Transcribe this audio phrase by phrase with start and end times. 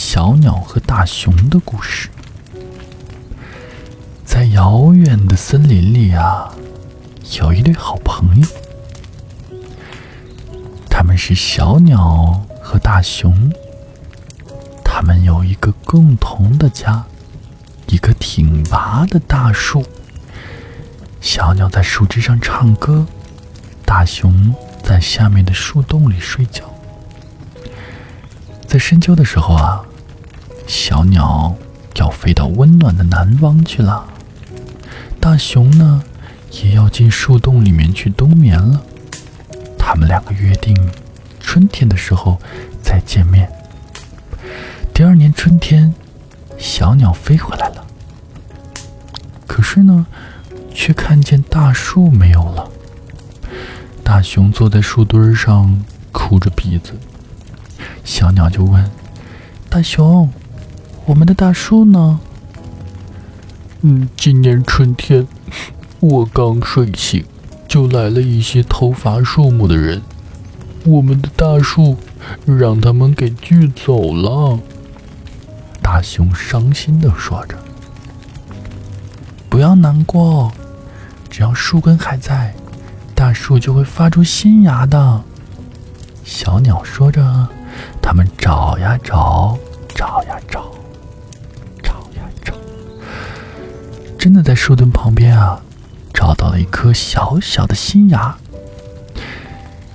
[0.00, 2.08] 小鸟和大熊的故事。
[4.24, 6.54] 在遥远的森林里啊，
[7.40, 8.46] 有一对好朋友，
[10.88, 13.52] 他们是小鸟和大熊。
[14.84, 17.04] 他们有一个共同的家，
[17.88, 19.84] 一棵挺拔的大树。
[21.20, 23.04] 小鸟在树枝上唱歌，
[23.84, 26.62] 大熊在下面的树洞里睡觉。
[28.64, 29.82] 在深秋的时候啊，
[30.68, 31.56] 小鸟
[31.96, 34.06] 要飞到温暖的南方去了，
[35.18, 36.04] 大熊呢
[36.62, 38.82] 也要进树洞里面去冬眠了。
[39.78, 40.76] 他们两个约定，
[41.40, 42.38] 春天的时候
[42.82, 43.50] 再见面。
[44.92, 45.94] 第二年春天，
[46.58, 47.86] 小鸟飞回来了，
[49.46, 50.06] 可是呢，
[50.74, 52.68] 却看见大树没有了。
[54.04, 56.92] 大熊坐在树墩上，哭着鼻子。
[58.04, 58.90] 小鸟就问
[59.68, 60.30] ：“大熊，
[61.08, 62.20] 我们的大树呢
[63.80, 65.26] ？”“嗯，今年春天，
[66.00, 67.24] 我刚睡醒，
[67.66, 70.02] 就来了一些偷伐树木的人，
[70.84, 71.96] 我们的大树
[72.44, 74.58] 让他们给锯走了。”
[75.82, 77.56] 大熊伤心的说着
[79.48, 80.52] ：“不要难过，
[81.30, 82.54] 只要树根还在，
[83.14, 85.22] 大树就会发出新芽的。”
[86.22, 87.48] 小鸟说着。
[88.02, 89.56] 他们找呀找，
[89.94, 90.72] 找呀，找
[94.18, 95.60] 真的在树墩旁边啊，
[96.12, 98.36] 找到了一颗小小的新芽。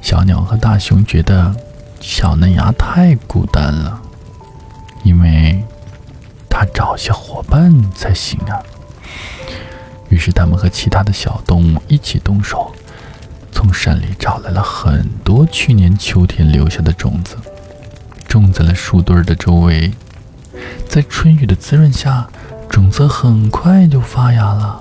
[0.00, 1.52] 小鸟和大熊觉得
[2.00, 4.00] 小嫩芽太孤单了，
[5.02, 5.64] 因为
[6.48, 8.62] 它找些伙伴才行啊。
[10.08, 12.72] 于是他们和其他的小动物一起动手，
[13.50, 17.36] 从山里找来了很多去年秋天留下的种子。
[18.28, 19.92] 种在了树墩的周围，
[20.88, 22.28] 在春雨的滋润下，
[22.74, 24.80] 种子很快就发芽了。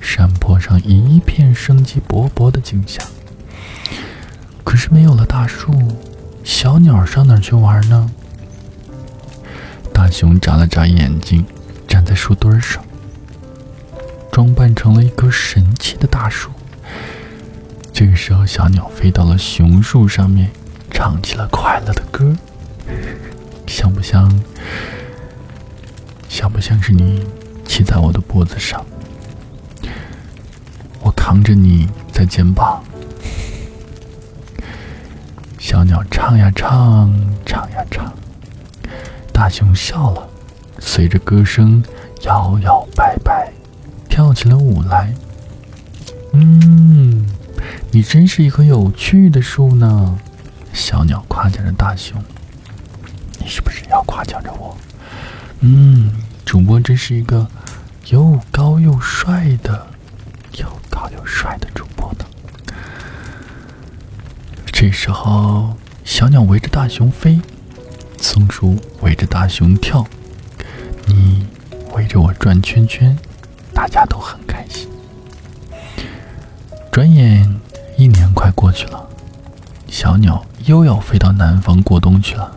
[0.00, 3.06] 山坡上一片生机勃勃的景象。
[4.64, 5.72] 可是没有了大树，
[6.42, 8.10] 小鸟上哪儿去玩呢？
[9.92, 11.46] 大熊眨了眨眼睛，
[11.86, 12.84] 站在树墩上，
[14.32, 16.50] 装扮成了一棵神奇的大树。
[17.92, 20.50] 这个时候，小鸟飞到了熊树上面，
[20.90, 22.36] 唱起了快乐的歌。
[23.68, 24.28] 像不像？
[26.34, 27.24] 像不像是你
[27.64, 28.84] 骑在我的脖子上，
[31.00, 32.82] 我扛着你在肩膀。
[35.60, 37.14] 小鸟唱呀唱，
[37.46, 38.12] 唱呀唱，
[39.32, 40.28] 大熊笑了，
[40.80, 41.80] 随着歌声
[42.24, 43.52] 摇摇摆摆，
[44.08, 45.14] 跳起了舞来。
[46.32, 47.24] 嗯，
[47.92, 50.18] 你真是一棵有趣的树呢，
[50.72, 52.20] 小鸟夸奖着大熊。
[53.38, 54.76] 你是不是要夸奖着我？
[55.66, 56.12] 嗯，
[56.54, 57.48] 主播真是一个
[58.10, 59.88] 又高又帅的、
[60.52, 62.24] 又高又帅的主播呢。
[64.66, 67.40] 这时候，小鸟围着大熊飞，
[68.20, 70.06] 松鼠围着大熊跳，
[71.06, 71.44] 你
[71.92, 73.18] 围着我转圈圈，
[73.72, 74.88] 大家都很开心。
[76.92, 77.52] 转眼
[77.98, 79.08] 一年快过去了，
[79.88, 82.56] 小鸟又要飞到南方过冬去了。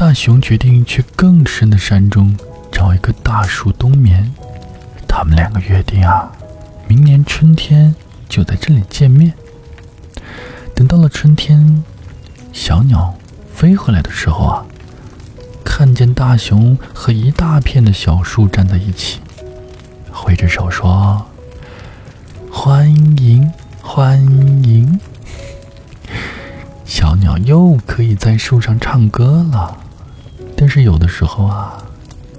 [0.00, 2.34] 大熊决定去更深的山中
[2.72, 4.32] 找一棵大树冬眠。
[5.06, 6.32] 他们两个约定啊，
[6.88, 7.94] 明年春天
[8.26, 9.34] 就在这里见面。
[10.74, 11.84] 等到了春天，
[12.50, 13.14] 小鸟
[13.52, 14.64] 飞回来的时候啊，
[15.62, 19.20] 看见大熊和一大片的小树站在一起，
[20.10, 21.26] 挥着手说
[22.50, 23.52] ：“欢迎，
[23.82, 24.18] 欢
[24.64, 24.98] 迎！”
[26.86, 29.76] 小鸟又可以在树上唱歌了。
[30.60, 31.82] 但是有的时候啊，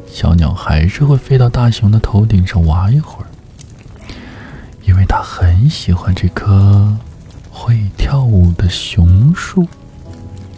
[0.06, 3.26] 小鸟还是会飞到大熊的头顶上玩一会儿，
[4.84, 6.96] 因为它很喜欢这棵
[7.50, 9.68] 会跳舞的熊树，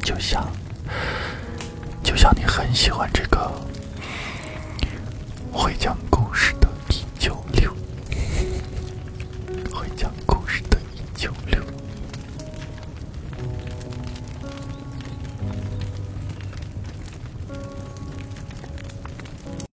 [0.02, 0.46] 就像，
[2.04, 3.50] 就像你很喜欢这个
[5.50, 7.74] 会讲故事的一九六，
[9.72, 11.63] 会讲故事的一九六。